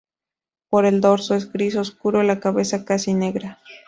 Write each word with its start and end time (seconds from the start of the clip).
Por 0.71 0.85
el 0.87 0.99
dorso 0.99 1.35
es 1.35 1.53
gris 1.53 1.75
oscuro, 1.75 2.23
la 2.23 2.39
cabeza 2.39 2.85
casi 2.85 3.13
negra. 3.13 3.59